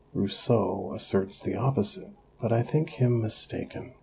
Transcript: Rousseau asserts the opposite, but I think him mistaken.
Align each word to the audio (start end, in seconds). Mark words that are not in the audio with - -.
Rousseau 0.15 0.93
asserts 0.95 1.43
the 1.43 1.53
opposite, 1.55 2.09
but 2.41 2.51
I 2.51 2.63
think 2.63 2.89
him 2.89 3.21
mistaken. 3.21 3.93